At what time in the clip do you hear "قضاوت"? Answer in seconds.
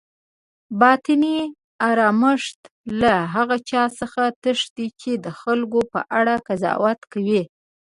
6.47-6.99